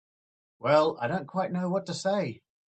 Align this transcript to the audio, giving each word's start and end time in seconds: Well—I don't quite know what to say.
Well—I 0.57 1.05
don't 1.07 1.27
quite 1.27 1.51
know 1.51 1.69
what 1.69 1.85
to 1.85 1.93
say. 1.93 2.41